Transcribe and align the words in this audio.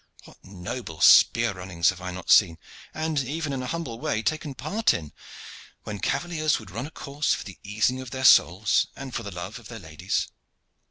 What 0.23 0.43
noble 0.43 0.99
spear 0.99 1.53
runnings 1.53 1.89
have 1.89 2.01
I 2.01 2.09
not 2.09 2.31
seen, 2.31 2.57
and 2.91 3.19
even 3.19 3.53
in 3.53 3.61
an 3.61 3.67
humble 3.69 3.99
way 3.99 4.17
had 4.27 4.43
a 4.47 4.53
part 4.55 4.95
in, 4.95 5.13
when 5.83 5.99
cavaliers 5.99 6.57
would 6.57 6.71
run 6.71 6.87
a 6.87 6.89
course 6.89 7.35
for 7.35 7.43
the 7.43 7.59
easing 7.61 8.01
of 8.01 8.09
their 8.09 8.25
souls 8.25 8.87
and 8.95 9.13
for 9.13 9.21
the 9.21 9.29
love 9.29 9.59
of 9.59 9.67
their 9.67 9.77
ladies! 9.77 10.27